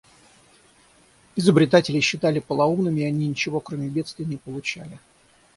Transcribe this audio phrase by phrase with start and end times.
[1.35, 4.97] Изобретателей считали полоумными, и они ничего, кроме бедствий, не получали.